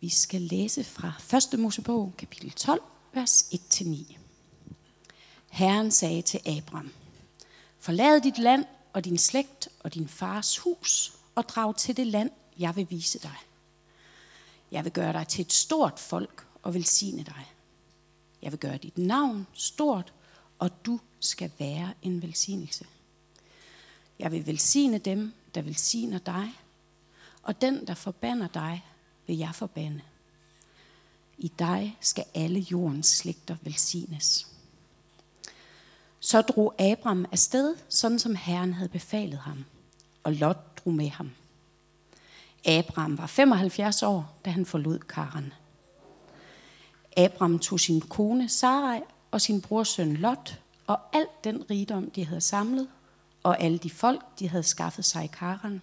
[0.00, 1.12] Vi skal læse fra
[1.54, 1.58] 1.
[1.58, 4.16] Mosebog, kapitel 12, vers 1-9.
[5.50, 6.90] Herren sagde til Abram,
[7.78, 12.30] Forlad dit land og din slægt og din fars hus og drag til det land,
[12.58, 13.36] jeg vil vise dig.
[14.72, 17.52] Jeg vil gøre dig til et stort folk og velsigne dig.
[18.42, 20.12] Jeg vil gøre dit navn stort,
[20.58, 22.86] og du skal være en velsignelse.
[24.18, 26.52] Jeg vil velsigne dem, der velsigner dig,
[27.42, 28.84] og den, der forbander dig,
[29.28, 30.00] vil jeg forbande.
[31.38, 34.46] I dig skal alle jordens slægter velsignes.
[36.20, 39.64] Så drog Abram afsted, sådan som Herren havde befalet ham,
[40.22, 41.30] og Lot drog med ham.
[42.66, 45.52] Abram var 75 år, da han forlod Karen.
[47.16, 49.00] Abram tog sin kone Sarai
[49.30, 52.88] og sin brorsøn Lot og al den rigdom, de havde samlet,
[53.42, 55.82] og alle de folk, de havde skaffet sig i Karan,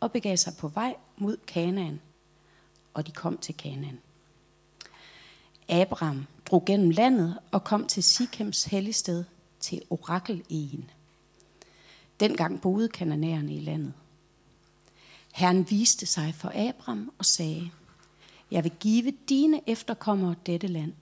[0.00, 2.00] og begav sig på vej mod Kanaan,
[2.94, 4.00] og de kom til Kanaan.
[5.68, 9.24] Abraham drog gennem landet og kom til Sikhems helligsted
[9.60, 10.90] til orakel Den
[12.20, 13.92] Dengang boede kananæerne i landet.
[15.34, 17.70] Herren viste sig for Abraham og sagde,
[18.50, 20.92] jeg vil give dine efterkommere dette land.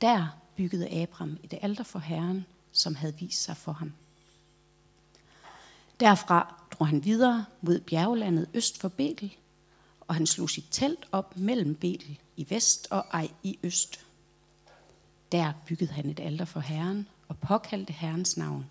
[0.00, 3.92] Der byggede Abraham et alter for Herren, som havde vist sig for ham.
[6.00, 9.36] Derfra drog han videre mod bjerglandet øst for Betel,
[10.10, 14.06] og han slog sit telt op mellem Betel i vest og Ej i øst.
[15.32, 18.70] Der byggede han et alter for Herren og påkaldte Herrens navn.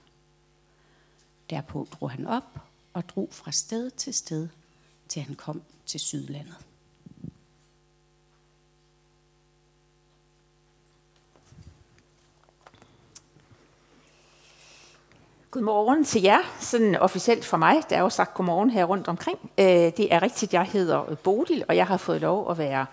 [1.50, 2.60] Derpå drog han op
[2.94, 4.48] og drog fra sted til sted,
[5.08, 6.56] til han kom til Sydlandet.
[15.52, 17.76] Godmorgen til jer, sådan officielt for mig.
[17.90, 19.40] Der er jo sagt godmorgen her rundt omkring.
[19.58, 22.86] Øh, det er rigtigt, jeg hedder Bodil, og jeg har fået lov at være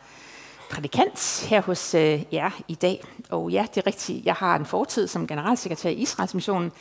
[0.71, 3.05] prædikant her hos øh, jer i dag.
[3.31, 6.73] Og ja, det er rigtigt, jeg har en fortid som generalsekretær i Israels Missionen.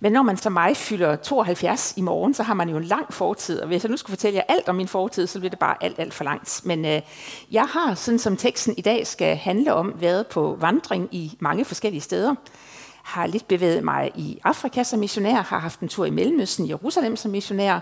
[0.00, 3.14] Men når man som mig fylder 72 i morgen, så har man jo en lang
[3.14, 3.60] fortid.
[3.60, 5.76] Og hvis jeg nu skulle fortælle jer alt om min fortid, så bliver det bare
[5.80, 6.60] alt, alt for langt.
[6.64, 7.00] Men øh,
[7.50, 11.64] jeg har, sådan som teksten i dag skal handle om, været på vandring i mange
[11.64, 12.34] forskellige steder
[13.04, 16.68] har lidt bevæget mig i Afrika som missionær, har haft en tur i Mellemøsten, i
[16.68, 17.80] Jerusalem som missionær,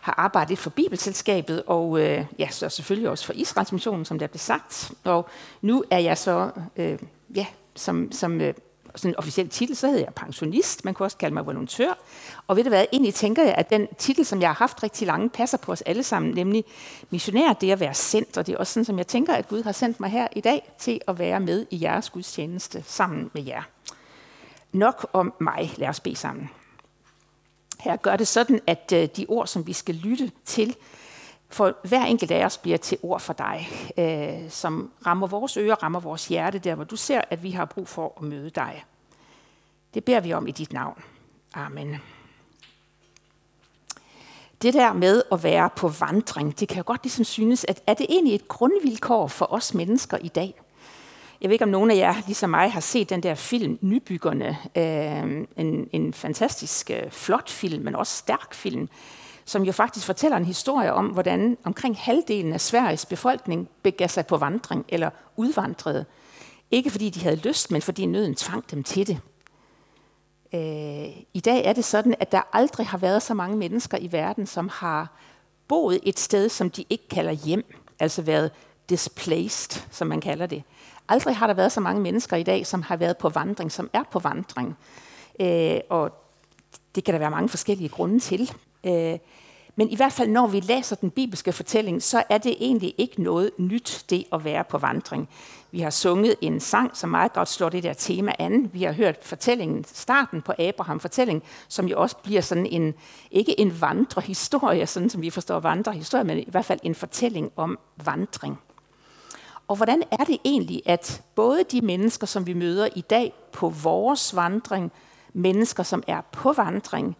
[0.00, 4.18] har arbejdet lidt for Bibelselskabet, og øh, ja, så selvfølgelig også for Israels missionen, som
[4.18, 4.92] der blev sagt.
[5.04, 5.28] Og
[5.60, 6.98] nu er jeg så, øh,
[7.34, 8.54] ja, som, som øh,
[8.94, 10.84] sådan en officiel titel, så hedder jeg pensionist.
[10.84, 11.98] Man kunne også kalde mig volontør.
[12.46, 15.06] Og ved du hvad, egentlig tænker jeg, at den titel, som jeg har haft rigtig
[15.06, 16.64] lange, passer på os alle sammen, nemlig
[17.10, 18.38] missionær, det er at være sendt.
[18.38, 20.40] Og det er også sådan, som jeg tænker, at Gud har sendt mig her i
[20.40, 23.62] dag til at være med i jeres gudstjeneste sammen med jer.
[24.72, 25.74] Nok om mig.
[25.76, 26.50] Lad os bede sammen.
[27.80, 30.76] Her gør det sådan, at øh, de ord, som vi skal lytte til,
[31.48, 33.68] for hver enkelt af os bliver til ord for dig,
[33.98, 37.64] øh, som rammer vores ører, rammer vores hjerte, der hvor du ser, at vi har
[37.64, 38.84] brug for at møde dig.
[39.94, 41.02] Det beder vi om i dit navn.
[41.54, 41.96] Amen.
[44.62, 47.94] Det der med at være på vandring, det kan jo godt ligesom synes, at er
[47.94, 50.61] det egentlig et grundvilkår for os mennesker i dag?
[51.42, 54.58] Jeg ved ikke, om nogen af jer, ligesom mig, har set den der film, Nybyggerne.
[54.76, 58.88] Øh, en, en fantastisk øh, flot film, men også stærk film,
[59.44, 64.26] som jo faktisk fortæller en historie om, hvordan omkring halvdelen af Sveriges befolkning begav sig
[64.26, 66.04] på vandring eller udvandrede.
[66.70, 69.20] Ikke fordi de havde lyst, men fordi nøden tvang dem til det.
[70.54, 74.12] Øh, I dag er det sådan, at der aldrig har været så mange mennesker i
[74.12, 75.16] verden, som har
[75.68, 77.64] boet et sted, som de ikke kalder hjem,
[77.98, 78.50] altså været
[78.88, 80.62] displaced, som man kalder det.
[81.08, 83.90] Aldrig har der været så mange mennesker i dag, som har været på vandring, som
[83.92, 84.76] er på vandring.
[85.40, 86.10] Øh, og
[86.94, 88.52] det kan der være mange forskellige grunde til.
[88.84, 89.18] Øh,
[89.76, 93.22] men i hvert fald, når vi læser den bibelske fortælling, så er det egentlig ikke
[93.22, 95.28] noget nyt, det at være på vandring.
[95.70, 98.70] Vi har sunget en sang, som meget godt slår det der tema an.
[98.72, 102.94] Vi har hørt fortællingen, starten på Abraham fortælling, som jo også bliver sådan en,
[103.30, 107.78] ikke en vandrehistorie, sådan som vi forstår vandrehistorie, men i hvert fald en fortælling om
[108.04, 108.58] vandring.
[109.72, 113.68] Og hvordan er det egentlig, at både de mennesker, som vi møder i dag på
[113.68, 114.92] vores vandring,
[115.32, 117.16] mennesker, som er på vandring,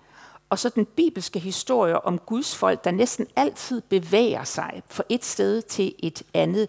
[0.51, 5.25] og så den bibelske historie om Guds folk, der næsten altid bevæger sig fra et
[5.25, 6.69] sted til et andet.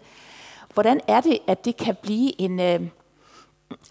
[0.73, 2.81] Hvordan er det, at det kan blive en, øh,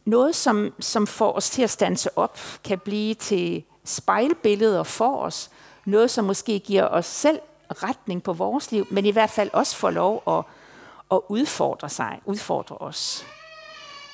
[0.04, 5.50] noget, som, som får os til at stanse op, kan blive til spejlbilleder for os,
[5.84, 7.38] noget, som måske giver os selv
[7.82, 10.44] retning på vores liv, men i hvert fald også får lov at
[11.12, 13.26] og udfordre sig, udfordre os.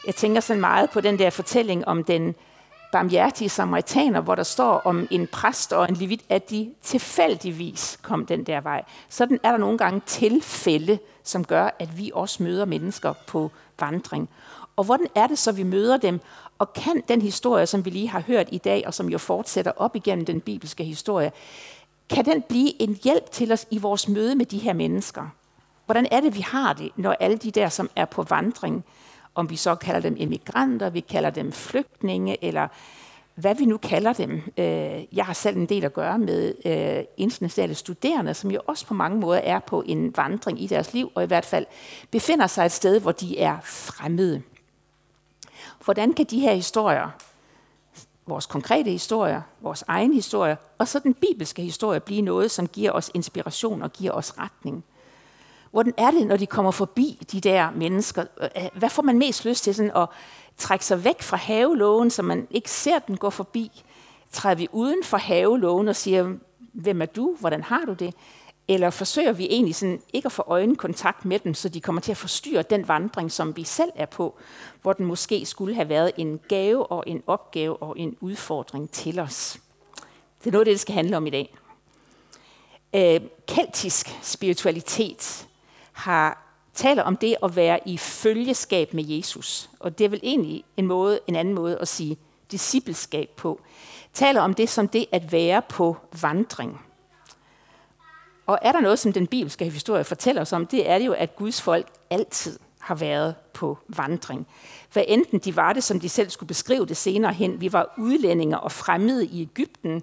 [0.06, 2.34] Jeg tænker sådan meget på den der fortælling om den
[2.92, 8.26] barmhjertige samaritaner, hvor der står om en præst og en levit, at de tilfældigvis kom
[8.26, 8.84] den der vej.
[9.08, 13.50] Sådan er der nogle gange tilfælde, som gør, at vi også møder mennesker på
[13.80, 14.28] vandring.
[14.76, 16.20] Og hvordan er det så, vi møder dem?
[16.58, 19.72] Og kan den historie, som vi lige har hørt i dag, og som jo fortsætter
[19.76, 21.32] op igennem den bibelske historie,
[22.10, 25.37] kan den blive en hjælp til os i vores møde med de her mennesker?
[25.88, 28.84] Hvordan er det, vi har det, når alle de der, som er på vandring,
[29.34, 32.68] om vi så kalder dem emigranter, vi kalder dem flygtninge, eller
[33.34, 34.42] hvad vi nu kalder dem.
[34.56, 38.86] Øh, jeg har selv en del at gøre med øh, internationale studerende, som jo også
[38.86, 41.66] på mange måder er på en vandring i deres liv, og i hvert fald
[42.10, 44.42] befinder sig et sted, hvor de er fremmede.
[45.84, 47.10] Hvordan kan de her historier,
[48.26, 52.92] vores konkrete historier, vores egen historie, og så den bibelske historie blive noget, som giver
[52.92, 54.84] os inspiration og giver os retning?
[55.70, 58.24] Hvordan er det, når de kommer forbi de der mennesker?
[58.78, 60.08] Hvad får man mest lyst til sådan at
[60.56, 63.82] trække sig væk fra havelågen, så man ikke ser den gå forbi?
[64.32, 66.34] Træder vi uden for havelågen og siger,
[66.72, 67.36] hvem er du?
[67.40, 68.14] Hvordan har du det?
[68.68, 72.10] Eller forsøger vi egentlig sådan ikke at få øjenkontakt med dem, så de kommer til
[72.10, 74.38] at forstyrre den vandring, som vi selv er på,
[74.82, 79.18] hvor den måske skulle have været en gave og en opgave og en udfordring til
[79.18, 79.58] os.
[80.38, 81.54] Det er noget af det, det skal handle om i dag.
[82.94, 85.47] Øh, keltisk spiritualitet
[85.98, 89.70] har taler om det at være i følgeskab med Jesus.
[89.80, 92.16] Og det er vel egentlig en, måde, en anden måde at sige
[92.50, 93.60] discipleskab på.
[94.12, 96.80] Taler om det som det at være på vandring.
[98.46, 101.12] Og er der noget, som den bibelske historie fortæller os om, det er det jo,
[101.12, 104.46] at Guds folk altid har været på vandring.
[104.92, 107.94] Hvad enten de var det, som de selv skulle beskrive det senere hen, vi var
[107.98, 110.02] udlændinge og fremmede i Ægypten,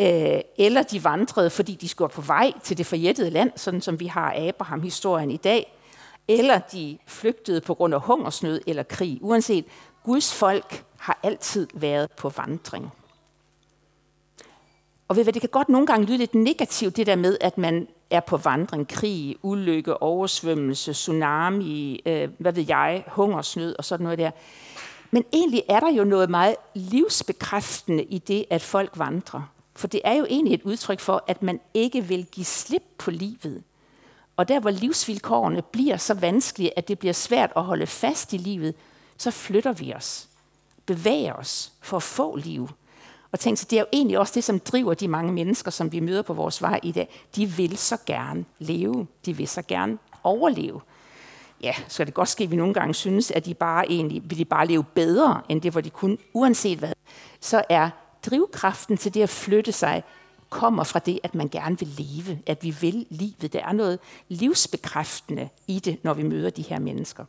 [0.00, 4.00] øh, eller de vandrede, fordi de skulle på vej til det forjættede land, sådan som
[4.00, 5.78] vi har Abraham-historien i dag,
[6.28, 9.18] eller de flygtede på grund af hungersnød eller krig.
[9.22, 9.64] Uanset,
[10.04, 12.90] Guds folk har altid været på vandring.
[15.08, 17.58] Og ved hvad, det kan godt nogle gange lyde lidt negativt, det der med, at
[17.58, 24.04] man er på vandring, krig, ulykke, oversvømmelse, tsunami, øh, hvad ved jeg, hungersnød og sådan
[24.04, 24.30] noget der.
[25.10, 29.57] Men egentlig er der jo noget meget livsbekræftende i det, at folk vandrer.
[29.78, 33.10] For det er jo egentlig et udtryk for, at man ikke vil give slip på
[33.10, 33.62] livet.
[34.36, 38.36] Og der, hvor livsvilkårene bliver så vanskelige, at det bliver svært at holde fast i
[38.36, 38.74] livet,
[39.16, 40.28] så flytter vi os,
[40.86, 42.68] bevæger os for at få liv.
[43.32, 45.92] Og tænk, så det er jo egentlig også det, som driver de mange mennesker, som
[45.92, 47.26] vi møder på vores vej i dag.
[47.36, 49.06] De vil så gerne leve.
[49.26, 50.80] De vil så gerne overleve.
[51.62, 54.38] Ja, så det godt ske, at vi nogle gange synes, at de bare egentlig vil
[54.38, 56.92] de bare leve bedre, end det, hvor de kunne, uanset hvad.
[57.40, 57.90] Så er
[58.26, 60.04] drivkraften til det at flytte sig,
[60.50, 63.52] kommer fra det, at man gerne vil leve, at vi vil livet.
[63.52, 63.98] Der er noget
[64.28, 67.24] livsbekræftende i det, når vi møder de her mennesker.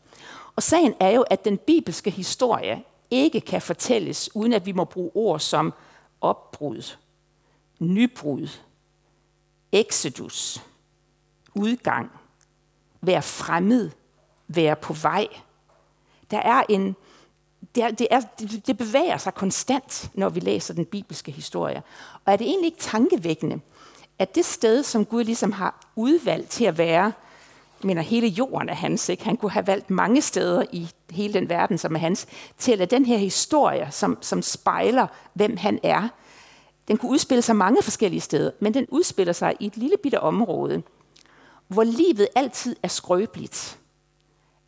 [0.56, 4.84] Og sagen er jo, at den bibelske historie ikke kan fortælles, uden at vi må
[4.84, 5.74] bruge ord som
[6.22, 6.96] opbrud,
[7.80, 8.48] nybrud,
[9.72, 10.64] exodus,
[11.56, 12.12] udgang,
[13.02, 13.90] være fremmed,
[14.48, 15.28] være på vej.
[16.32, 16.96] Der er en,
[17.76, 18.22] det, er, det, er,
[18.68, 21.82] det bevæger sig konstant, når vi læser den bibelske historie.
[22.26, 23.60] Og er det egentlig ikke tankevækkende,
[24.20, 27.04] at det sted, som Gud ligesom har udvalgt til at være,
[27.82, 29.24] jeg mener, hele jorden er hans, ikke?
[29.24, 32.28] han kunne have valgt mange steder i hele den verden, som er hans,
[32.58, 36.08] til at lade den her historie, som, som spejler, hvem han er,
[36.88, 40.20] den kunne udspille sig mange forskellige steder, men den udspiller sig i et lille bitte
[40.22, 40.84] område,
[41.68, 43.80] hvor livet altid er skrøbeligt.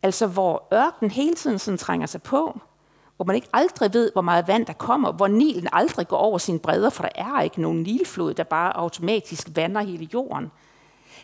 [0.02, 2.60] Altså hvor ørken hele tiden sådan trænger sig på,
[3.22, 6.38] hvor man ikke aldrig ved, hvor meget vand der kommer, hvor Nilen aldrig går over
[6.38, 10.50] sine bredder, for der er ikke nogen Nilflod, der bare automatisk vander hele jorden.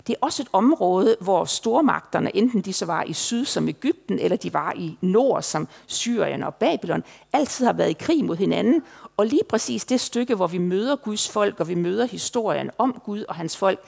[0.07, 4.19] Det er også et område, hvor stormagterne, enten de så var i syd som Ægypten,
[4.19, 8.37] eller de var i nord som Syrien og Babylon, altid har været i krig mod
[8.37, 8.83] hinanden.
[9.17, 13.01] Og lige præcis det stykke, hvor vi møder Guds folk, og vi møder historien om
[13.05, 13.81] Gud og hans folk,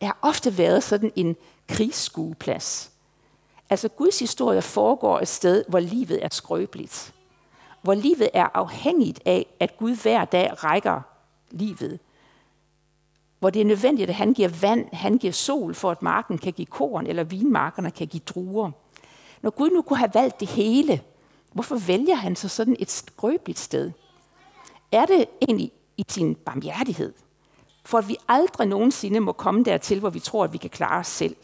[0.00, 1.36] er ofte været sådan en
[1.68, 2.90] krigsskueplads.
[3.70, 7.12] Altså Guds historie foregår et sted, hvor livet er skrøbeligt
[7.82, 11.00] hvor livet er afhængigt af, at Gud hver dag rækker
[11.50, 12.00] livet.
[13.38, 16.52] Hvor det er nødvendigt, at han giver vand, han giver sol, for at marken kan
[16.52, 18.70] give korn, eller vinmarkerne kan give druer.
[19.42, 21.02] Når Gud nu kunne have valgt det hele,
[21.52, 23.90] hvorfor vælger han så sådan et skrøbeligt sted?
[24.92, 27.12] Er det egentlig i sin barmhjertighed?
[27.84, 31.00] For at vi aldrig nogensinde må komme dertil, hvor vi tror, at vi kan klare
[31.00, 31.36] os selv.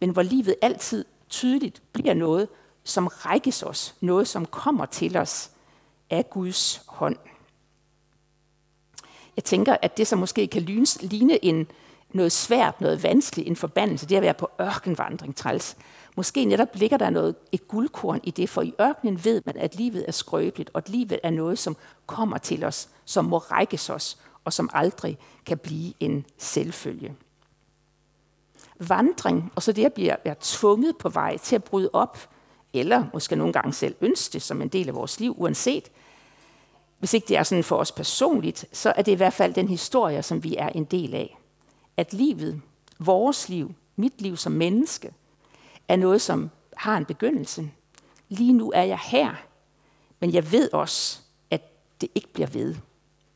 [0.00, 2.48] Men hvor livet altid tydeligt bliver noget,
[2.84, 5.50] som rækkes os, noget som kommer til os,
[6.10, 7.16] af Guds hånd.
[9.36, 10.62] Jeg tænker, at det, som måske kan
[11.00, 11.66] ligne en,
[12.10, 15.76] noget svært, noget vanskeligt, en forbandelse, det at være på ørkenvandring træls.
[16.16, 19.74] Måske netop ligger der noget, et guldkorn i det, for i ørkenen ved man, at
[19.74, 23.90] livet er skrøbeligt, og at livet er noget, som kommer til os, som må rækkes
[23.90, 27.14] os, og som aldrig kan blive en selvfølge.
[28.80, 32.18] vandring, og så det at blive være tvunget på vej til at bryde op,
[32.72, 35.90] eller måske nogle gange selv ønske det som en del af vores liv, uanset.
[36.98, 39.68] Hvis ikke det er sådan for os personligt, så er det i hvert fald den
[39.68, 41.38] historie, som vi er en del af.
[41.96, 42.60] At livet,
[42.98, 45.12] vores liv, mit liv som menneske,
[45.88, 47.70] er noget, som har en begyndelse.
[48.28, 49.34] Lige nu er jeg her,
[50.20, 51.18] men jeg ved også,
[51.50, 51.62] at
[52.00, 52.74] det ikke bliver ved.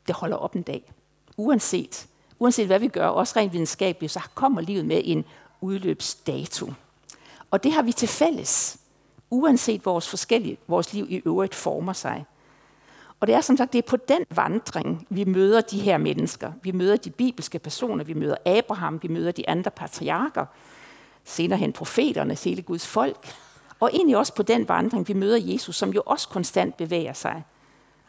[0.07, 0.93] Det holder op en dag.
[1.37, 2.07] Uanset,
[2.39, 5.25] uanset hvad vi gør, også rent videnskabeligt, så kommer livet med en
[5.61, 6.73] udløbsdato.
[7.51, 8.77] Og det har vi til fælles,
[9.33, 12.25] uanset vores forskellige, vores liv i øvrigt former sig.
[13.19, 16.51] Og det er som sagt, det er på den vandring, vi møder de her mennesker.
[16.63, 20.45] Vi møder de bibelske personer, vi møder Abraham, vi møder de andre patriarker,
[21.23, 23.35] senere hen profeterne, hele Guds folk.
[23.79, 27.43] Og egentlig også på den vandring, vi møder Jesus, som jo også konstant bevæger sig.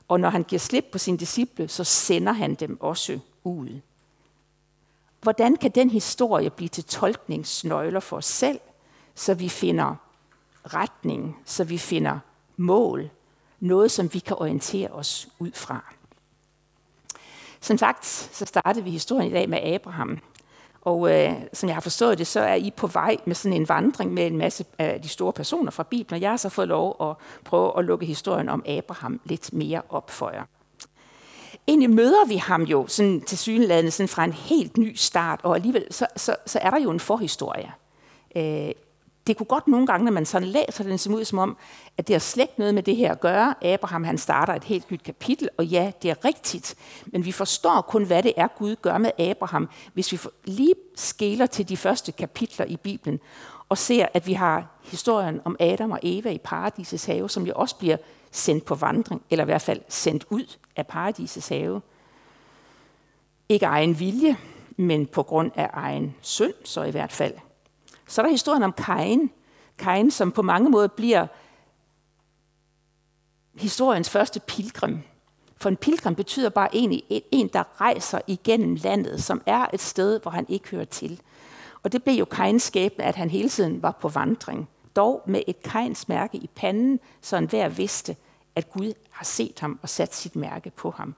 [0.09, 3.81] Og når han giver slip på sine disciple, så sender han dem også ud.
[5.23, 8.61] Hvordan kan den historie blive til tolkningsnøgler for os selv,
[9.15, 10.04] så vi finder
[10.67, 12.19] retning, så vi finder
[12.57, 13.11] mål,
[13.61, 15.95] noget som vi kan orientere os ud fra.
[17.61, 20.19] Som sagt, så startede vi historien i dag med Abraham.
[20.81, 23.69] Og øh, som jeg har forstået det, så er I på vej med sådan en
[23.69, 26.17] vandring med en masse af de store personer fra Bibelen.
[26.17, 29.83] Og jeg har så fået lov at prøve at lukke historien om Abraham lidt mere
[29.89, 30.45] op for jer.
[31.69, 35.55] Egentlig møder vi ham jo sådan til synlædende sådan fra en helt ny start, og
[35.55, 37.73] alligevel så, så, så er der jo en forhistorie.
[38.37, 38.71] Øh,
[39.27, 41.57] det kunne godt nogle gange, når man sådan læser den, som ud som om,
[41.99, 43.55] at det har slet noget med det her at gøre.
[43.65, 46.75] Abraham han starter et helt nyt kapitel, og ja, det er rigtigt.
[47.07, 51.47] Men vi forstår kun, hvad det er, Gud gør med Abraham, hvis vi lige skæler
[51.47, 53.21] til de første kapitler i Bibelen,
[53.69, 57.53] og ser, at vi har historien om Adam og Eva i paradisets have, som jo
[57.57, 57.97] også bliver
[58.31, 61.83] sendt på vandring, eller i hvert fald sendt ud af paradisets have.
[63.49, 64.37] Ikke egen vilje,
[64.77, 67.35] men på grund af egen synd, så i hvert fald.
[68.07, 69.31] Så er der historien om Kain.
[69.79, 71.27] Kain, som på mange måder bliver
[73.55, 75.03] historiens første pilgrim.
[75.57, 80.21] For en pilgrim betyder bare egentlig en, der rejser igennem landet, som er et sted,
[80.21, 81.21] hvor han ikke hører til.
[81.83, 84.69] Og det blev jo Kains skæbne, at han hele tiden var på vandring.
[84.97, 88.17] Dog med et Kains mærke i panden, så enhver vidste,
[88.55, 91.15] at Gud har set ham og sat sit mærke på ham.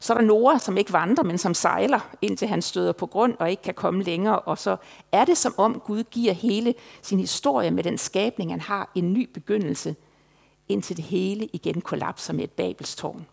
[0.00, 3.34] Så er der Noah, som ikke vandrer, men som sejler, indtil han støder på grund
[3.38, 4.38] og ikke kan komme længere.
[4.38, 4.76] Og så
[5.12, 9.12] er det som om Gud giver hele sin historie med den skabning, han har, en
[9.12, 9.96] ny begyndelse,
[10.68, 13.26] indtil det hele igen kollapser med et babelstårn.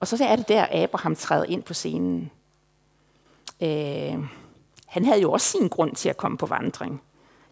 [0.00, 2.30] Og så er det der, Abraham træder ind på scenen.
[3.62, 4.18] Øh,
[4.86, 7.02] han havde jo også sin grund til at komme på vandring.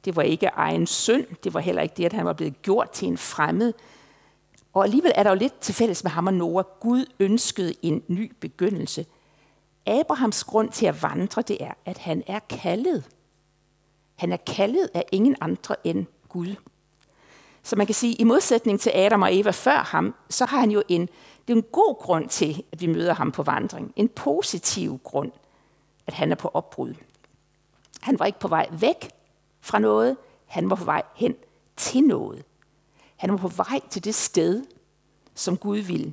[0.05, 2.91] Det var ikke egen synd, det var heller ikke det, at han var blevet gjort
[2.91, 3.73] til en fremmed,
[4.73, 6.64] og alligevel er der jo lidt til fælles med ham og Noah.
[6.81, 9.07] Gud ønskede en ny begyndelse.
[9.87, 13.05] Abrahams grund til at vandre, det er, at han er kaldet.
[14.14, 16.55] Han er kaldet af ingen andre end Gud.
[17.62, 20.71] Så man kan sige, i modsætning til Adam og Eva før ham, så har han
[20.71, 21.00] jo en,
[21.49, 23.93] det er en god grund til, at vi møder ham på vandring.
[23.97, 25.33] En positiv grund,
[26.07, 26.95] at han er på opbrud.
[28.00, 29.11] Han var ikke på vej væk
[29.61, 31.35] fra noget, han var på vej hen
[31.76, 32.45] til noget.
[33.23, 34.62] Han var på vej til det sted,
[35.35, 36.12] som Gud vil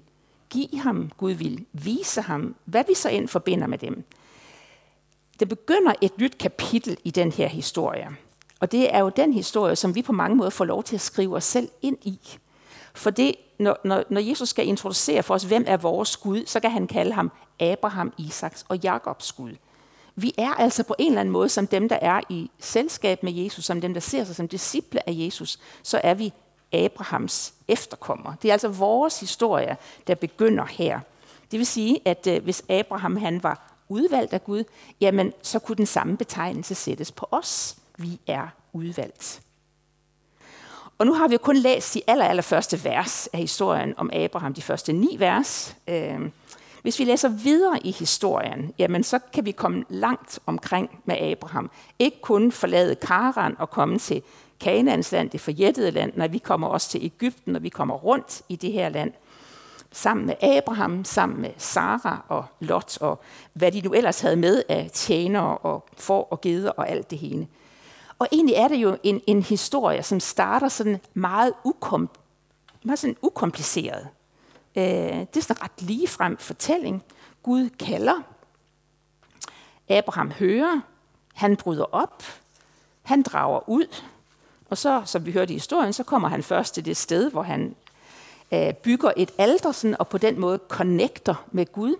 [0.49, 4.03] give ham, Gud vil vise ham, hvad vi så end forbinder med dem.
[5.39, 8.07] Det begynder et nyt kapitel i den her historie.
[8.59, 11.01] Og det er jo den historie, som vi på mange måder får lov til at
[11.01, 12.19] skrive os selv ind i.
[12.93, 16.59] For det, når, når, når Jesus skal introducere for os, hvem er vores Gud, så
[16.59, 19.53] kan han kalde ham Abraham, Isaks og Jakobs Gud.
[20.15, 23.33] Vi er altså på en eller anden måde som dem, der er i selskab med
[23.33, 26.33] Jesus, som dem, der ser sig som disciple af Jesus, så er vi
[26.73, 28.33] Abrahams efterkommer.
[28.41, 30.99] Det er altså vores historie, der begynder her.
[31.51, 34.63] Det vil sige, at øh, hvis Abraham han var udvalgt af Gud,
[35.01, 37.77] jamen så kunne den samme betegnelse sættes på os.
[37.97, 39.41] Vi er udvalgt.
[40.97, 44.09] Og nu har vi jo kun læst de aller, aller første vers af historien om
[44.13, 45.75] Abraham, de første ni vers.
[45.87, 46.19] Øh,
[46.81, 51.71] hvis vi læser videre i historien, jamen så kan vi komme langt omkring med Abraham.
[51.99, 54.21] Ikke kun forlade Karan og komme til
[54.61, 58.41] Kanaans land, det forjættede land, når vi kommer også til Ægypten, og vi kommer rundt
[58.49, 59.13] i det her land,
[59.91, 63.21] sammen med Abraham, sammen med Sara og Lot, og
[63.53, 67.17] hvad de nu ellers havde med af tjenere og får og geder og alt det
[67.17, 67.47] hele.
[68.19, 72.09] Og egentlig er det jo en, en historie, som starter sådan meget, ukom,
[72.83, 74.07] meget sådan ukompliceret.
[74.75, 77.03] Øh, det er sådan en ret ligefrem fortælling.
[77.43, 78.21] Gud kalder.
[79.89, 80.81] Abraham hører.
[81.33, 82.23] Han bryder op.
[83.01, 83.85] Han drager ud.
[84.69, 87.41] Og så, som vi hørte i historien, så kommer han først til det sted, hvor
[87.41, 87.75] han
[88.51, 91.95] øh, bygger et alter, sådan, og på den måde connecter med Gud.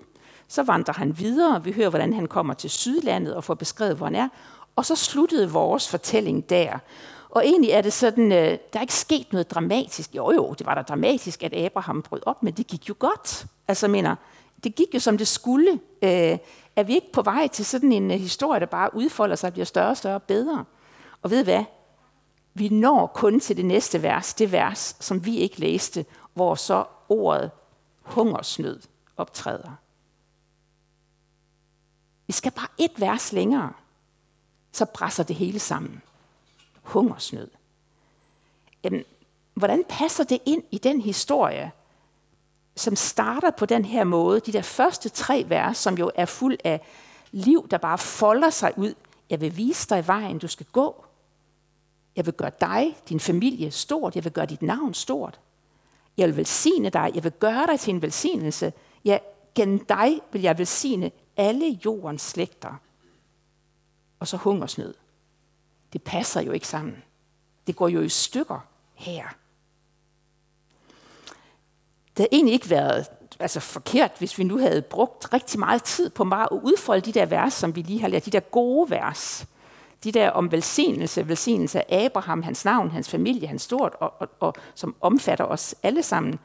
[0.48, 3.98] Så vandrer han videre, og vi hører, hvordan han kommer til Sydlandet og får beskrevet,
[3.98, 4.28] hvor han er.
[4.76, 6.80] Og så sluttede vores fortælling der.
[7.30, 10.16] Og egentlig er det sådan, øh, der er ikke sket noget dramatisk.
[10.16, 13.46] Jo jo, det var da dramatisk, at Abraham brød op, men det gik jo godt.
[13.68, 14.16] Altså mener,
[14.64, 15.72] det gik jo som det skulle.
[16.02, 16.38] Øh,
[16.76, 19.54] er vi ikke på vej til sådan en øh, historie, der bare udfolder sig og
[19.54, 20.66] bliver større og større og bedre?
[21.22, 21.64] Og ved hvad?
[22.60, 26.86] Vi når kun til det næste vers, det vers, som vi ikke læste, hvor så
[27.10, 27.52] ordet
[28.02, 28.82] hungersnød
[29.18, 29.76] optræder.
[32.28, 33.74] Vi skal bare et vers længere,
[34.72, 36.02] så brænder det hele sammen.
[36.82, 37.48] Hungersnød.
[38.84, 39.04] Jamen,
[39.54, 41.72] hvordan passer det ind i den historie,
[42.76, 46.58] som starter på den her måde, de der første tre vers, som jo er fuld
[46.64, 46.82] af
[47.32, 48.94] liv, der bare folder sig ud.
[49.30, 51.06] Jeg vil vise dig vejen, du skal gå.
[52.20, 54.16] Jeg vil gøre dig, din familie, stort.
[54.16, 55.40] Jeg vil gøre dit navn stort.
[56.18, 57.12] Jeg vil velsigne dig.
[57.16, 58.74] Jeg vil gøre dig til en velsignelse.
[59.06, 59.18] Ja,
[59.56, 62.82] gennem dig vil jeg velsigne alle jordens slægter.
[64.20, 64.94] Og så hungersnød.
[65.94, 67.04] Det passer jo ikke sammen.
[67.68, 69.28] Det går jo i stykker her.
[72.10, 73.08] Det havde egentlig ikke været
[73.40, 77.20] altså forkert, hvis vi nu havde brugt rigtig meget tid på bare at udfolde de
[77.20, 79.48] der vers, som vi lige har lært, de der gode vers.
[80.04, 84.30] De der om velsignelse, velsignelse af Abraham, hans navn, hans familie, hans stort, og, og,
[84.40, 86.40] og som omfatter os alle sammen.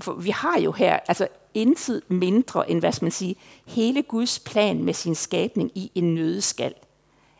[0.00, 4.38] For vi har jo her altså intet mindre end, hvad skal man sige, hele Guds
[4.38, 6.74] plan med sin skabning i en nødeskal.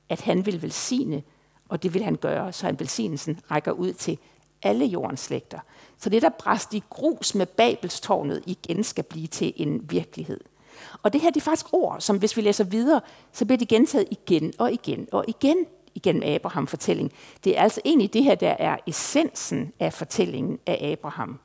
[0.08, 1.22] At han vil velsigne,
[1.68, 4.18] og det vil han gøre, så han velsignelsen rækker ud til
[4.62, 5.58] alle jordens slægter.
[5.98, 10.40] Så det, der bræst i grus med Babelstårnet, igen skal blive til en virkelighed.
[11.02, 13.00] Og det her det er faktisk ord, som hvis vi læser videre,
[13.32, 17.12] så bliver de gentaget igen og igen og igen igennem Abraham fortælling.
[17.44, 21.40] Det er altså egentlig det her, der er essensen af fortællingen af Abraham.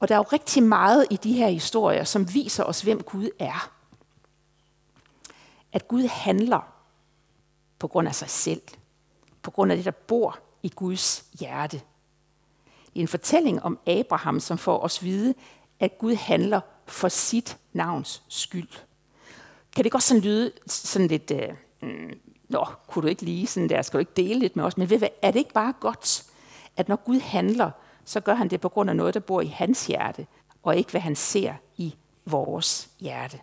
[0.00, 3.28] Og der er jo rigtig meget i de her historier, som viser os, hvem Gud
[3.38, 3.70] er.
[5.72, 6.60] At Gud handler
[7.78, 8.62] på grund af sig selv.
[9.42, 11.76] På grund af det, der bor i Guds hjerte.
[12.86, 15.34] Det er en fortælling om Abraham, som får os vide,
[15.80, 18.68] at Gud handler for sit navns skyld.
[19.76, 21.48] Kan det godt sådan lyde sådan lidt, øh,
[21.82, 22.18] mm,
[22.48, 24.76] nå, kunne du ikke lige sådan der, skal du ikke dele lidt med os?
[24.76, 26.24] Men ved hvad, er det ikke bare godt,
[26.76, 27.70] at når Gud handler,
[28.04, 30.26] så gør han det på grund af noget, der bor i hans hjerte,
[30.62, 31.94] og ikke hvad han ser i
[32.26, 33.38] vores hjerte.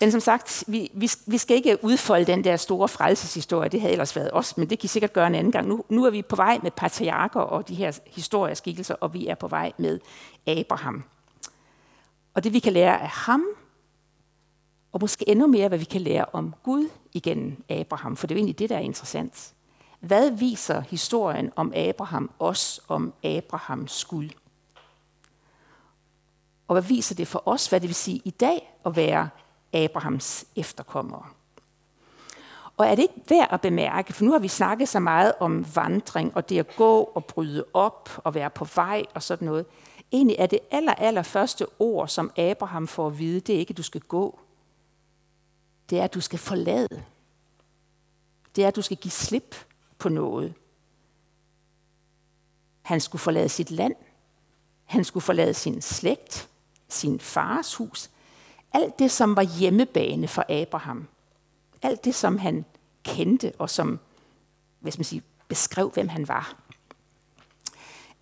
[0.00, 3.92] Men som sagt, vi, vi, vi skal ikke udfolde den der store frelseshistorie, det havde
[3.92, 5.68] ellers været os, men det kan I sikkert gøre en anden gang.
[5.68, 9.34] Nu, nu er vi på vej med patriarker og de her historieskikkelser, og vi er
[9.34, 10.00] på vej med
[10.46, 11.04] Abraham.
[12.34, 13.44] Og det vi kan lære af ham,
[14.92, 18.36] og måske endnu mere, hvad vi kan lære om Gud igennem Abraham, for det er
[18.36, 19.54] jo egentlig det, der er interessant.
[20.00, 24.28] Hvad viser historien om Abraham os om Abrahams Gud?
[26.68, 29.28] Og hvad viser det for os, hvad det vil sige i dag at være
[29.72, 31.24] Abrahams efterkommere.
[32.76, 35.66] Og er det ikke værd at bemærke, for nu har vi snakket så meget om
[35.74, 39.66] vandring, og det at gå og bryde op og være på vej og sådan noget.
[40.14, 43.70] Egentlig er det aller, aller første ord, som Abraham får at vide, det er ikke,
[43.70, 44.40] at du skal gå.
[45.90, 47.02] Det er, at du skal forlade.
[48.56, 49.56] Det er, at du skal give slip
[49.98, 50.54] på noget.
[52.82, 53.94] Han skulle forlade sit land.
[54.84, 56.48] Han skulle forlade sin slægt,
[56.88, 58.10] sin fars hus
[58.74, 61.08] alt det, som var hjemmebane for Abraham,
[61.82, 62.64] alt det, som han
[63.02, 64.00] kendte og som
[64.80, 66.56] hvis man siger, beskrev, hvem han var.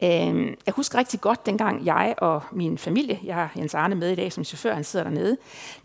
[0.02, 4.10] Øh, jeg husker rigtig godt, dengang jeg og min familie, jeg har Jens Arne med
[4.10, 5.36] i dag som chauffør, han sidder dernede,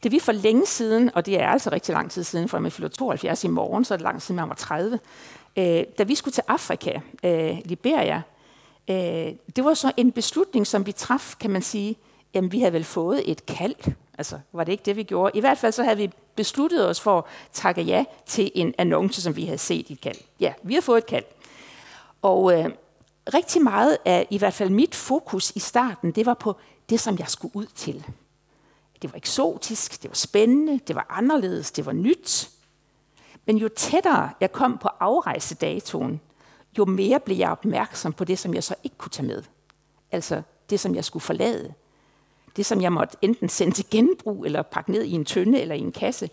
[0.03, 2.71] det vi for længe siden, og det er altså rigtig lang tid siden, for jeg
[2.71, 4.99] fylder 72 i morgen, så er det lang tid siden, jeg var 30,
[5.57, 8.21] øh, da vi skulle til Afrika, øh, Liberia,
[8.89, 8.95] øh,
[9.55, 11.95] det var så en beslutning, som vi traf, kan man sige,
[12.33, 13.75] jamen vi havde vel fået et kald
[14.17, 15.37] Altså, var det ikke det, vi gjorde?
[15.37, 19.21] I hvert fald så havde vi besluttet os for at takke ja til en annonce,
[19.21, 20.17] som vi havde set i et kald.
[20.39, 21.23] Ja, vi har fået et kald.
[22.21, 22.69] Og øh,
[23.33, 26.55] rigtig meget af i hvert fald mit fokus i starten, det var på
[26.89, 28.05] det, som jeg skulle ud til.
[29.01, 32.49] Det var eksotisk, det var spændende, det var anderledes, det var nyt.
[33.45, 36.21] Men jo tættere jeg kom på afrejsedatoen,
[36.77, 39.43] jo mere blev jeg opmærksom på det, som jeg så ikke kunne tage med.
[40.11, 41.73] Altså det, som jeg skulle forlade
[42.57, 45.75] det, som jeg måtte enten sende til genbrug, eller pakke ned i en tønde eller
[45.75, 46.29] i en kasse,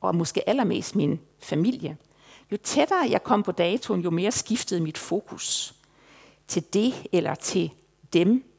[0.00, 1.96] og måske allermest min familie.
[2.52, 5.74] Jo tættere jeg kom på datoen, jo mere skiftede mit fokus
[6.48, 7.70] til det eller til
[8.12, 8.52] dem,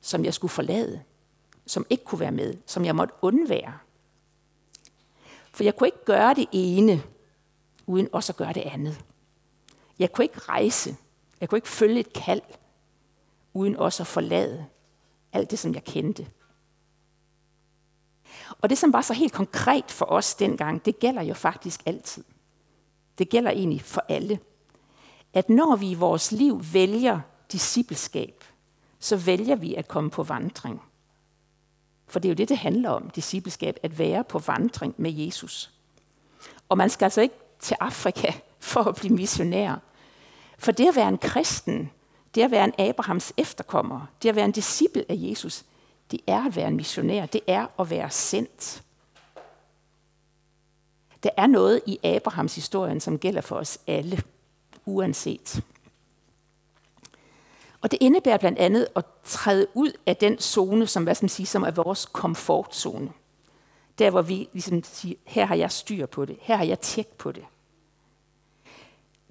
[0.00, 1.02] som jeg skulle forlade,
[1.66, 3.78] som ikke kunne være med, som jeg måtte undvære.
[5.52, 7.02] For jeg kunne ikke gøre det ene,
[7.86, 9.04] uden også at gøre det andet.
[9.98, 10.96] Jeg kunne ikke rejse,
[11.40, 12.42] jeg kunne ikke følge et kald,
[13.54, 14.66] uden også at forlade
[15.32, 16.26] alt det, som jeg kendte.
[18.60, 22.24] Og det, som var så helt konkret for os dengang, det gælder jo faktisk altid.
[23.18, 24.40] det gælder egentlig for alle,
[25.36, 27.20] at når vi i vores liv vælger
[27.52, 28.44] discipleskab,
[28.98, 30.82] så vælger vi at komme på vandring.
[32.06, 35.70] For det er jo det, det handler om, discipleskab, at være på vandring med Jesus.
[36.68, 39.76] Og man skal altså ikke til Afrika for at blive missionær.
[40.58, 41.90] For det at være en kristen,
[42.34, 45.64] det at være en Abrahams efterkommer, det at være en disciple af Jesus,
[46.10, 48.82] det er at være en missionær, det er at være sendt.
[51.22, 54.22] Der er noget i Abrahams historien, som gælder for os alle,
[54.86, 55.62] uanset.
[57.80, 61.30] Og det indebærer blandt andet at træde ud af den zone, som, hvad skal man
[61.30, 63.10] sige, som er vores komfortzone.
[63.98, 67.08] Der hvor vi ligesom siger, her har jeg styr på det, her har jeg tjek
[67.08, 67.44] på det.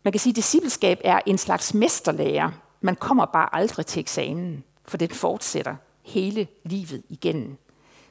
[0.03, 2.51] Man kan sige, at discipleskab er en slags mesterlærer.
[2.81, 7.57] Man kommer bare aldrig til eksamen, for den fortsætter hele livet igennem.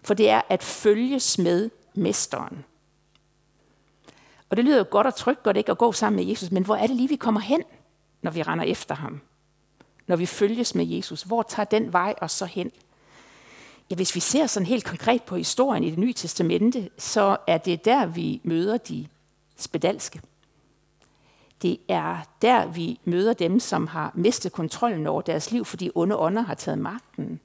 [0.03, 2.65] For det er at følges med mesteren.
[4.55, 6.65] Og det lyder jo godt og trygt godt ikke at gå sammen med Jesus, men
[6.65, 7.63] hvor er det lige, vi kommer hen,
[8.23, 9.21] når vi render efter ham?
[10.07, 12.73] Når vi følges med Jesus, hvor tager den vej os så hen?
[13.91, 17.59] Ja, hvis vi ser sådan helt konkret på historien i det nye testamente, så er
[17.59, 19.07] det der, vi møder de
[19.57, 20.21] spedalske.
[21.63, 26.17] Det er der, vi møder dem, som har mistet kontrollen over deres liv, fordi onde
[26.17, 27.41] ånder har taget magten.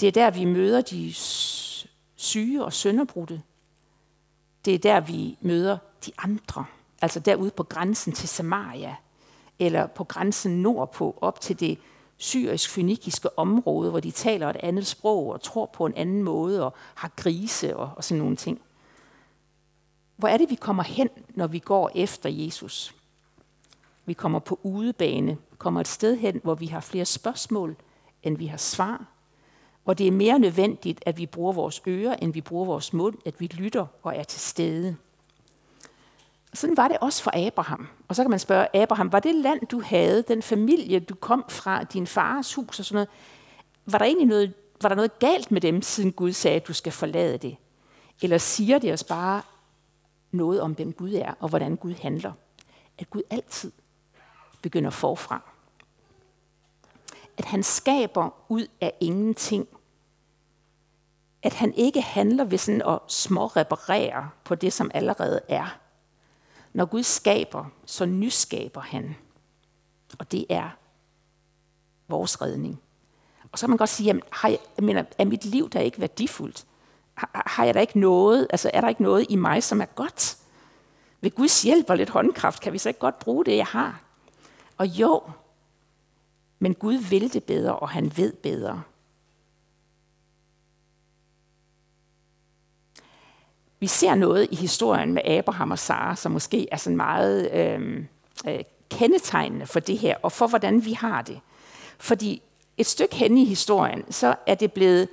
[0.00, 1.12] Det er der, vi møder de
[2.16, 3.42] syge og sønderbrudte.
[4.64, 6.64] Det er der, vi møder de andre.
[7.02, 8.96] Altså derude på grænsen til Samaria,
[9.58, 11.78] eller på grænsen nordpå, op til det
[12.16, 16.74] syrisk-fynikiske område, hvor de taler et andet sprog og tror på en anden måde og
[16.94, 18.60] har grise og, og sådan nogle ting.
[20.16, 22.94] Hvor er det, vi kommer hen, når vi går efter Jesus?
[24.06, 27.76] Vi kommer på udebane, kommer et sted hen, hvor vi har flere spørgsmål,
[28.22, 29.06] end vi har svar.
[29.88, 33.14] Hvor det er mere nødvendigt, at vi bruger vores ører, end vi bruger vores mund,
[33.24, 34.96] at vi lytter og er til stede.
[36.54, 37.88] Sådan var det også for Abraham.
[38.08, 41.44] Og så kan man spørge, Abraham, var det land, du havde, den familie, du kom
[41.48, 43.08] fra, din fars hus og sådan noget,
[43.86, 46.72] var der egentlig noget, var der noget galt med dem, siden Gud sagde, at du
[46.72, 47.56] skal forlade det?
[48.22, 49.42] Eller siger det os bare
[50.30, 52.32] noget om, hvem Gud er, og hvordan Gud handler?
[52.98, 53.72] At Gud altid
[54.62, 55.42] begynder forfra.
[57.38, 59.68] At han skaber ud af ingenting.
[61.42, 65.78] At han ikke handler ved sådan at småreparere på det, som allerede er
[66.72, 69.16] når Gud skaber, så nyskaber han.
[70.18, 70.70] Og det er
[72.08, 72.80] vores redning.
[73.52, 75.80] Og så kan man godt sige, jamen, har jeg, jeg mener, er mit liv der
[75.80, 76.66] ikke værdifuldt?
[77.14, 79.86] Har, har jeg da ikke noget, altså er der ikke noget i mig, som er
[79.86, 80.36] godt?
[81.20, 84.00] Ved Guds hjælp og lidt håndkraft, kan vi så ikke godt bruge det, jeg har?
[84.76, 85.22] Og jo,
[86.58, 88.82] men Gud vil det bedre, og han ved bedre.
[93.80, 98.04] Vi ser noget i historien med Abraham og Sara, som måske er sådan meget øh,
[98.48, 98.60] øh,
[98.90, 101.40] kendetegnende for det her, og for hvordan vi har det.
[101.98, 102.42] Fordi
[102.76, 105.08] et stykke hen i historien, så er det blevet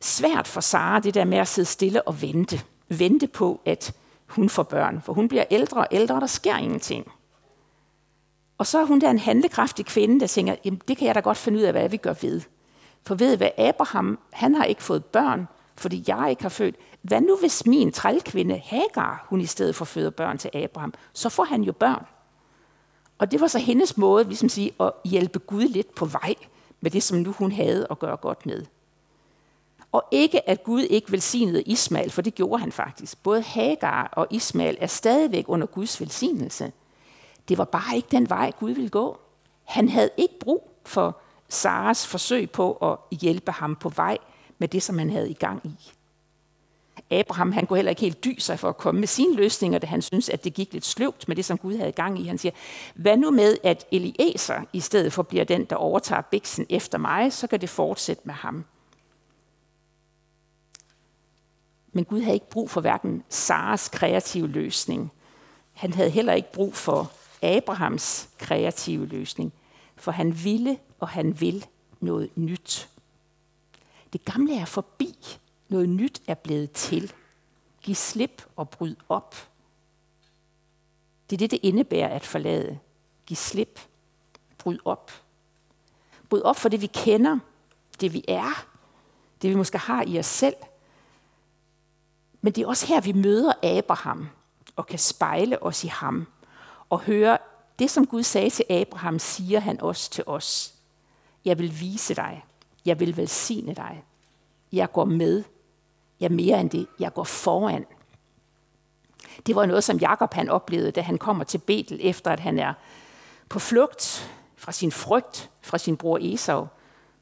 [0.00, 2.60] svært for Sara, det der med at sidde stille og vente.
[2.88, 3.94] Vente på, at
[4.26, 7.12] hun får børn, for hun bliver ældre og ældre, og der sker ingenting.
[8.58, 11.20] Og så er hun der en handlekraftig kvinde, der tænker, jamen det kan jeg da
[11.20, 12.40] godt finde ud af, hvad vi gør ved.
[13.06, 16.76] For ved hvad Abraham, han har ikke fået børn, fordi jeg ikke har født.
[17.02, 21.28] Hvad nu hvis min trælkvinde Hagar, hun i stedet for føder børn til Abraham, så
[21.28, 22.06] får han jo børn.
[23.18, 26.34] Og det var så hendes måde ligesom sige, at hjælpe Gud lidt på vej
[26.80, 28.64] med det, som nu hun havde at gøre godt med.
[29.92, 33.22] Og ikke at Gud ikke velsignede Ismael, for det gjorde han faktisk.
[33.22, 36.72] Både Hagar og Ismael er stadigvæk under Guds velsignelse.
[37.48, 39.20] Det var bare ikke den vej, Gud ville gå.
[39.64, 44.18] Han havde ikke brug for Saras forsøg på at hjælpe ham på vej
[44.58, 45.92] med det, som han havde i gang i.
[47.10, 49.86] Abraham han kunne heller ikke helt dy sig for at komme med sine løsninger, da
[49.86, 52.26] han synes, at det gik lidt sløvt med det, som Gud havde gang i.
[52.26, 52.52] Han siger,
[52.94, 57.32] hvad nu med, at Eliezer i stedet for bliver den, der overtager biksen efter mig,
[57.32, 58.64] så kan det fortsætte med ham.
[61.92, 65.12] Men Gud havde ikke brug for hverken Saras kreative løsning.
[65.72, 67.12] Han havde heller ikke brug for
[67.42, 69.52] Abrahams kreative løsning.
[69.96, 71.66] For han ville og han vil
[72.00, 72.88] noget nyt.
[74.12, 75.16] Det gamle er forbi.
[75.72, 77.12] Noget nyt er blevet til.
[77.82, 79.34] Giv slip og bryd op.
[81.30, 82.78] Det er det, det indebærer at forlade.
[83.26, 83.80] Giv slip.
[84.58, 85.12] Bryd op.
[86.28, 87.38] Bryd op for det, vi kender.
[88.00, 88.66] Det, vi er.
[89.42, 90.54] Det, vi måske har i os selv.
[92.40, 94.28] Men det er også her, vi møder Abraham
[94.76, 96.26] og kan spejle os i ham
[96.88, 97.38] og høre
[97.78, 100.74] det, som Gud sagde til Abraham, siger han også til os.
[101.44, 102.44] Jeg vil vise dig.
[102.84, 104.04] Jeg vil velsigne dig.
[104.72, 105.44] Jeg går med.
[106.22, 106.86] Ja, mere end det.
[106.98, 107.86] Jeg går foran.
[109.46, 112.58] Det var noget, som Jakob han oplevede, da han kommer til Betel, efter at han
[112.58, 112.74] er
[113.48, 116.66] på flugt fra sin frygt fra sin bror Esau,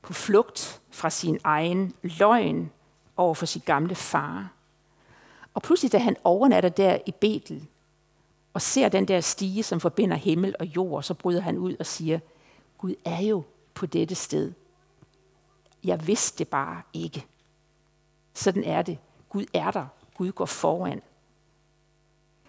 [0.03, 2.71] på flugt fra sin egen løgn
[3.17, 4.53] over for sit gamle far.
[5.55, 7.67] Og pludselig, da han overnatter der i Betel,
[8.55, 11.87] og ser den der stige, som forbinder himmel og jord, så bryder han ud og
[11.87, 12.19] siger,
[12.79, 13.43] Gud er jo
[13.75, 14.53] på dette sted.
[15.85, 17.27] Jeg vidste det bare ikke.
[18.35, 18.99] Sådan er det.
[19.29, 19.87] Gud er der.
[20.17, 21.03] Gud går foran.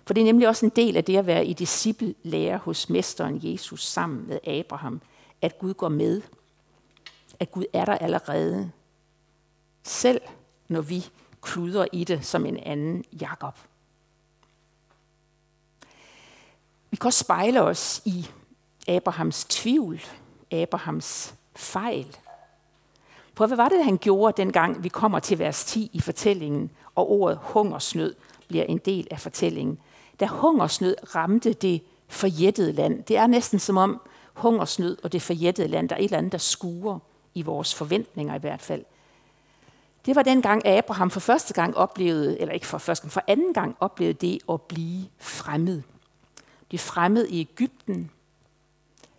[0.05, 3.39] For det er nemlig også en del af det at være i discipellærer hos mesteren
[3.43, 5.01] Jesus sammen med Abraham,
[5.41, 6.21] at Gud går med.
[7.39, 8.71] At Gud er der allerede.
[9.83, 10.21] Selv
[10.67, 11.05] når vi
[11.41, 13.59] kluder i det som en anden Jakob.
[16.89, 18.27] Vi kan også spejle os i
[18.87, 20.01] Abrahams tvivl,
[20.51, 22.17] Abrahams fejl.
[23.33, 27.11] For hvad var det, han gjorde, dengang vi kommer til vers 10 i fortællingen, og
[27.11, 28.15] ordet hungersnød
[28.47, 29.77] bliver en del af fortællingen?
[30.19, 34.01] Da hungersnød ramte det forjættede land, det er næsten som om
[34.33, 36.99] hungersnød og det forjættede land, der er et eller andet, der skuer
[37.33, 38.83] i vores forventninger i hvert fald.
[40.05, 43.23] Det var den gang Abraham for første gang oplevede, eller ikke for første gang, for
[43.27, 45.81] anden gang oplevede det at blive fremmed.
[46.71, 48.11] Det fremmed i Ægypten.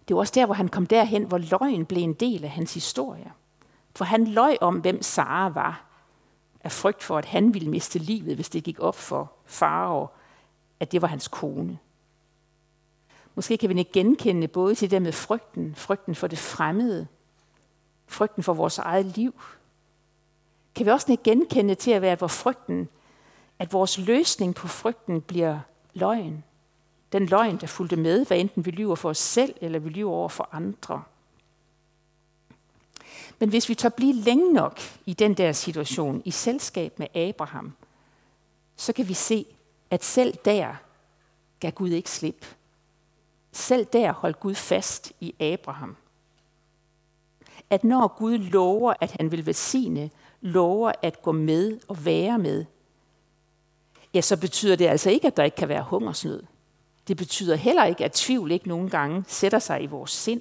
[0.09, 2.75] Det var også der, hvor han kom derhen, hvor løgn blev en del af hans
[2.75, 3.33] historie.
[3.95, 5.85] For han løj om, hvem Sara var,
[6.65, 10.09] af frygt for, at han ville miste livet, hvis det gik op for Farao,
[10.81, 11.79] at det var hans kone.
[13.35, 17.07] Måske kan vi ikke genkende både til det med frygten, frygten for det fremmede,
[18.07, 19.35] frygten for vores eget liv.
[20.75, 22.89] Kan vi også ikke genkende til at være, hvor frygten,
[23.59, 25.61] at vores løsning på frygten bliver
[25.95, 26.45] løgn.
[27.13, 30.13] Den løgn, der fulgte med, hvad enten vi lyver for os selv, eller vi lyver
[30.13, 31.03] over for andre.
[33.39, 37.73] Men hvis vi tør blive længe nok i den der situation, i selskab med Abraham,
[38.77, 39.47] så kan vi se,
[39.91, 40.75] at selv der
[41.61, 42.47] gav Gud ikke slip.
[43.53, 45.97] Selv der holdt Gud fast i Abraham.
[47.71, 52.65] At når Gud lover, at han vil velsigne, lover at gå med og være med,
[54.15, 56.43] ja, så betyder det altså ikke, at der ikke kan være hungersnød.
[57.09, 60.41] Det betyder heller ikke, at tvivl ikke nogen gange sætter sig i vores sind.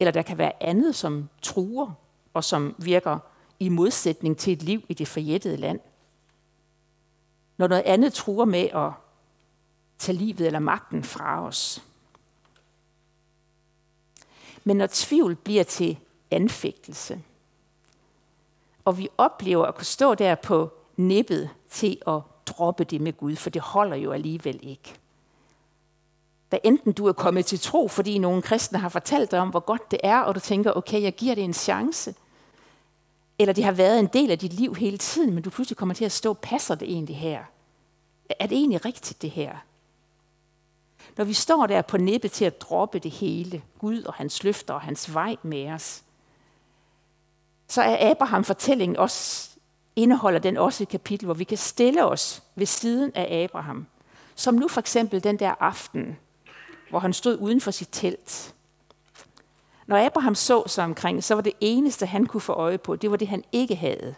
[0.00, 1.92] Eller der kan være andet, som truer
[2.34, 3.18] og som virker
[3.60, 5.80] i modsætning til et liv i det forjættede land.
[7.56, 8.92] Når noget andet truer med at
[9.98, 11.84] tage livet eller magten fra os.
[14.64, 15.98] Men når tvivl bliver til
[16.30, 17.22] anfægtelse,
[18.84, 23.36] og vi oplever at kunne stå der på nippet til at droppe det med Gud,
[23.36, 24.99] for det holder jo alligevel ikke.
[26.50, 29.60] Hvad enten du er kommet til tro, fordi nogle kristne har fortalt dig om, hvor
[29.60, 32.14] godt det er, og du tænker, okay, jeg giver det en chance,
[33.38, 35.94] eller det har været en del af dit liv hele tiden, men du pludselig kommer
[35.94, 37.44] til at stå, passer det egentlig her?
[38.38, 39.56] Er det egentlig rigtigt, det her?
[41.16, 44.74] Når vi står der på nippe til at droppe det hele, Gud og hans løfter
[44.74, 46.02] og hans vej med os,
[47.68, 49.50] så er Abraham fortællingen også,
[49.96, 53.86] indeholder den også et kapitel, hvor vi kan stille os ved siden af Abraham.
[54.34, 56.18] Som nu for eksempel den der aften,
[56.90, 58.54] hvor han stod uden for sit telt.
[59.86, 63.10] Når Abraham så sig omkring, så var det eneste, han kunne få øje på, det
[63.10, 64.14] var det, han ikke havde.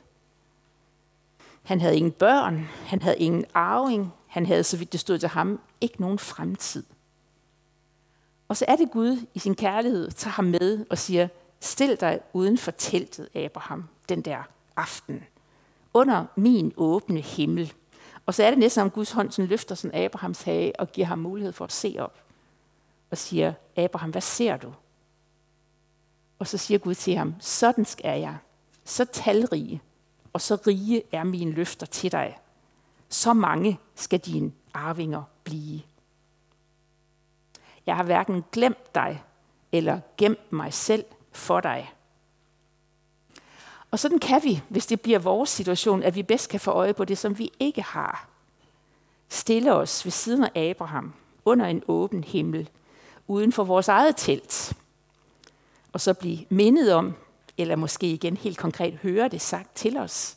[1.63, 5.29] Han havde ingen børn, han havde ingen arving, han havde, så vidt det stod til
[5.29, 6.85] ham, ikke nogen fremtid.
[8.49, 11.29] Og så er det Gud i sin kærlighed, tager ham med og siger,
[11.61, 14.43] stil dig uden for teltet, Abraham, den der
[14.77, 15.25] aften,
[15.95, 17.73] under min åbne himmel.
[18.27, 21.07] Og så er det næsten, om Guds hånd sådan løfter sådan Abrahams hage og giver
[21.07, 22.23] ham mulighed for at se op.
[23.13, 24.75] Og siger, Abraham, hvad ser du?
[26.39, 28.37] Og så siger Gud til ham, sådan er jeg.
[28.85, 29.83] Så talrige,
[30.33, 32.39] og så rige er mine løfter til dig.
[33.09, 35.83] Så mange skal dine arvinger blive.
[37.87, 39.23] Jeg har hverken glemt dig
[39.73, 41.93] eller gemt mig selv for dig.
[43.91, 46.95] Og sådan kan vi, hvis det bliver vores situation, at vi bedst kan få øje
[46.95, 48.29] på det, som vi ikke har.
[49.29, 52.71] Stille os ved siden af Abraham, under en åben himmel,
[53.27, 54.73] uden for vores eget telt.
[55.93, 57.15] Og så blive mindet om,
[57.59, 60.37] eller måske igen helt konkret høre det sagt til os.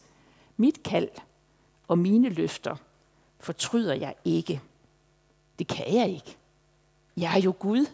[0.57, 1.09] Mit kald
[1.87, 2.75] og mine løfter
[3.39, 4.61] fortryder jeg ikke.
[5.59, 6.37] Det kan jeg ikke.
[7.17, 7.85] Jeg er jo Gud.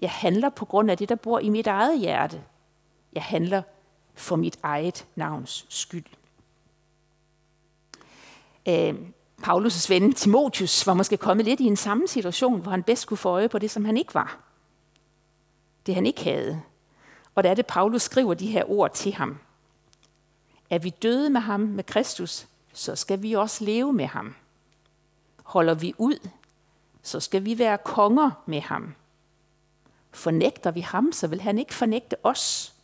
[0.00, 2.42] Jeg handler på grund af det, der bor i mit eget hjerte.
[3.12, 3.62] Jeg handler
[4.14, 6.06] for mit eget navns skyld.
[8.68, 8.94] Øh,
[9.42, 13.18] Paulus' ven Timotius var måske kommet lidt i en samme situation, hvor han bedst kunne
[13.18, 14.38] få øje på det, som han ikke var.
[15.86, 16.62] Det han ikke havde.
[17.34, 19.38] Og der er det, Paulus skriver de her ord til ham.
[20.70, 24.34] Er vi døde med ham, med Kristus, så skal vi også leve med ham.
[25.42, 26.28] Holder vi ud,
[27.02, 28.94] så skal vi være konger med ham.
[30.12, 32.74] Fornægter vi ham, så vil han ikke fornægte os.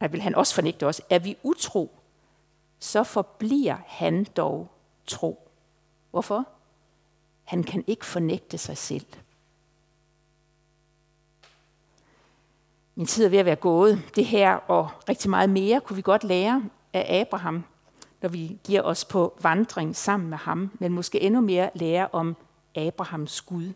[0.00, 1.02] Nej, vil han også fornægte os.
[1.10, 1.99] Er vi utro,
[2.80, 4.70] så forbliver han dog
[5.06, 5.50] tro.
[6.10, 6.44] Hvorfor?
[7.44, 9.06] Han kan ikke fornægte sig selv.
[12.94, 14.02] Min tid er ved at være gået.
[14.16, 16.62] Det her og rigtig meget mere kunne vi godt lære
[16.92, 17.64] af Abraham,
[18.22, 22.36] når vi giver os på vandring sammen med ham, men måske endnu mere lære om
[22.74, 23.72] Abrahams Gud,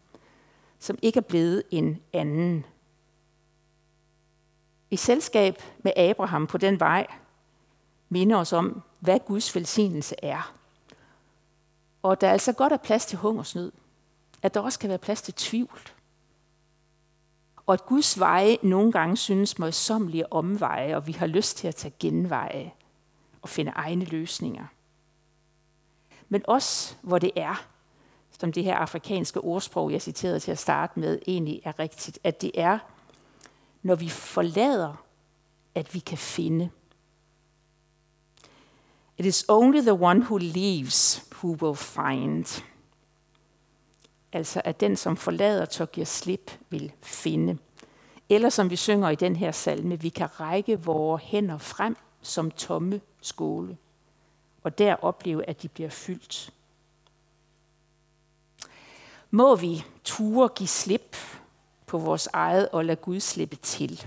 [0.78, 2.64] som ikke er blevet en anden.
[4.90, 7.06] I selskab med Abraham på den vej
[8.08, 10.54] minder os om, hvad Guds velsignelse er.
[12.02, 13.72] Og der er altså godt er plads til hungersnød.
[14.42, 15.80] At der også kan være plads til tvivl.
[17.66, 21.74] Og at Guds veje nogle gange synes møjsommelige omveje, og vi har lyst til at
[21.74, 22.72] tage genveje
[23.42, 24.66] og finde egne løsninger.
[26.28, 27.66] Men også hvor det er,
[28.40, 32.42] som det her afrikanske ordsprog, jeg citerede til at starte med, egentlig er rigtigt, at
[32.42, 32.78] det er,
[33.82, 34.94] når vi forlader,
[35.74, 36.70] at vi kan finde.
[39.18, 42.64] It is only the one who leaves who will find.
[44.32, 47.58] Altså at den, som forlader, tør giver slip, vil finde.
[48.28, 52.50] Eller som vi synger i den her salme, vi kan række vores hænder frem som
[52.50, 53.76] tomme skåle,
[54.62, 56.52] og der opleve, at de bliver fyldt.
[59.30, 61.16] Må vi ture give slip
[61.86, 64.06] på vores eget og lade Gud slippe til?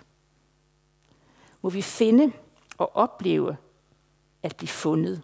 [1.61, 2.31] Må vi finde
[2.77, 3.57] og opleve
[4.47, 5.23] at blive fundet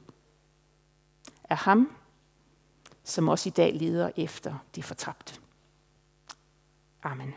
[1.49, 1.91] af ham,
[3.03, 5.39] som også i dag leder efter de fortabte.
[7.03, 7.33] Amen.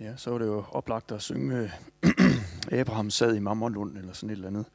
[0.00, 1.72] Ja, så var det jo oplagt at synge
[2.80, 4.66] Abraham sad i Mammerlund eller sådan et eller andet.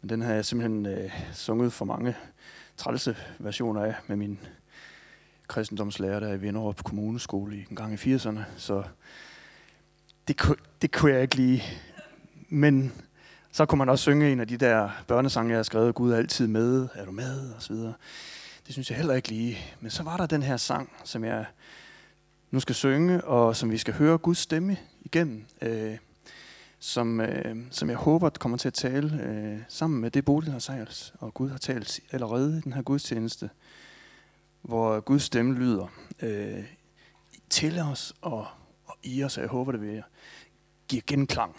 [0.00, 2.16] Men den har jeg simpelthen øh, sunget for mange
[2.76, 4.38] trælse versioner af med min
[5.48, 8.40] kristendomslærer der i Vinderup Kommuneskole en gang i 80'erne.
[8.56, 8.82] Så
[10.28, 10.42] det,
[10.82, 11.62] det kunne jeg ikke lige.
[12.48, 12.92] Men
[13.52, 16.16] så kunne man også synge en af de der børnesange, jeg har skrevet, Gud er
[16.16, 17.94] altid med, er du med, og så videre.
[18.66, 19.58] Det synes jeg heller ikke lige.
[19.80, 21.44] Men så var der den her sang, som jeg
[22.50, 25.96] nu skal synge, og som vi skal høre Guds stemme igennem, øh,
[26.86, 30.58] som, øh, som jeg håber kommer til at tale øh, sammen med det, Bodil har
[30.58, 33.50] sagt, og Gud har talt allerede i den her gudstjeneste,
[34.62, 35.86] hvor Guds stemme lyder
[36.22, 36.64] øh,
[37.50, 38.46] til os og,
[38.84, 40.02] og i os, og jeg håber, det vil
[40.88, 41.56] give genklang.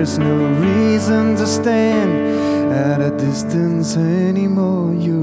[0.00, 4.94] There's no reason to stand at a distance anymore.
[4.94, 5.19] You're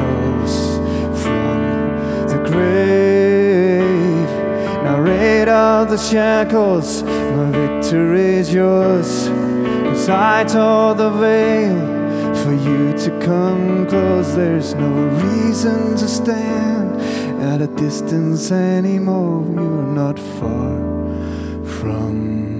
[0.00, 0.78] rose
[1.22, 1.58] from
[2.28, 4.30] the grave.
[4.84, 9.28] Now rid out the shackles, my victory is yours.
[9.88, 11.78] Cause I tore the veil
[12.42, 14.34] for you to come close.
[14.34, 14.90] There's no
[15.26, 17.00] reason to stand
[17.42, 19.44] at a distance anymore.
[19.54, 20.78] You're not far
[21.64, 22.59] from